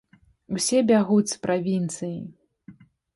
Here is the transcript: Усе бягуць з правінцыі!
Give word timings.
Усе 0.59 0.79
бягуць 0.91 1.33
з 1.33 1.37
правінцыі! 1.43 2.17